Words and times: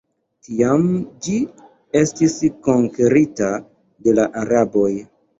Tiam 0.45 0.85
ĝi 1.25 1.33
estis 1.99 2.37
konkerita 2.67 3.49
de 4.07 4.15
la 4.21 4.25
araboj. 4.45 4.89